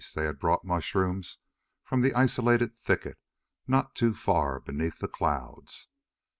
[0.15, 1.21] They had brought mushroom
[1.83, 3.19] from the isolated thicket
[3.67, 5.89] not too far beneath the clouds.